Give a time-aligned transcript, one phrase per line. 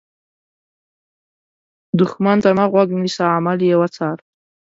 [1.99, 4.17] دښمن ته مه غوږ نیسه، عمل یې وڅار